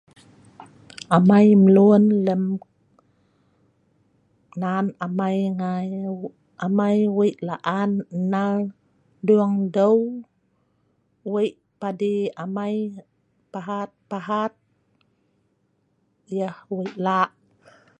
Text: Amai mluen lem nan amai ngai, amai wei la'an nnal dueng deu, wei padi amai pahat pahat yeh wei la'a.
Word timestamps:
Amai 1.15 1.47
mluen 1.63 2.05
lem 2.25 2.43
nan 4.61 4.85
amai 5.05 5.37
ngai, 5.59 5.87
amai 6.65 6.97
wei 7.17 7.33
la'an 7.47 7.91
nnal 8.19 8.55
dueng 9.27 9.55
deu, 9.75 9.99
wei 11.33 11.49
padi 11.79 12.13
amai 12.43 12.75
pahat 13.51 13.89
pahat 14.09 14.53
yeh 16.35 16.55
wei 16.73 16.89
la'a. 17.05 17.27